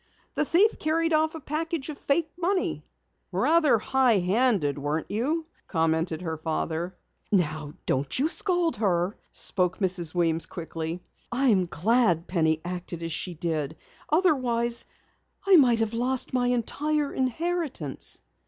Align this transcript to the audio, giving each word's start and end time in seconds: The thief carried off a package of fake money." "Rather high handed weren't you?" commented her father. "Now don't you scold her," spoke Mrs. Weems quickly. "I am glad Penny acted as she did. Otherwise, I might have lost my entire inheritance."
The 0.33 0.45
thief 0.45 0.79
carried 0.79 1.13
off 1.13 1.35
a 1.35 1.39
package 1.39 1.89
of 1.89 1.95
fake 1.99 2.31
money." 2.35 2.83
"Rather 3.31 3.77
high 3.77 4.17
handed 4.17 4.79
weren't 4.79 5.11
you?" 5.11 5.45
commented 5.67 6.23
her 6.23 6.37
father. 6.37 6.97
"Now 7.31 7.73
don't 7.85 8.17
you 8.17 8.27
scold 8.27 8.77
her," 8.77 9.15
spoke 9.31 9.77
Mrs. 9.77 10.15
Weems 10.15 10.47
quickly. 10.47 11.03
"I 11.31 11.49
am 11.49 11.67
glad 11.67 12.25
Penny 12.25 12.61
acted 12.65 13.03
as 13.03 13.11
she 13.11 13.35
did. 13.35 13.75
Otherwise, 14.09 14.87
I 15.45 15.57
might 15.57 15.81
have 15.81 15.93
lost 15.93 16.33
my 16.33 16.47
entire 16.47 17.13
inheritance." 17.13 18.21